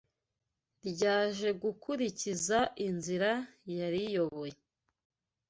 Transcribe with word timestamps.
ryaje 0.89 1.49
gukurikiza 1.63 2.59
inzira 2.87 3.31
yariyoboye 3.77 4.57